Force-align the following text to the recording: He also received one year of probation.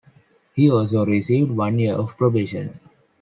He 0.55 0.71
also 0.71 1.05
received 1.05 1.51
one 1.51 1.77
year 1.77 1.93
of 1.93 2.17
probation. 2.17 2.79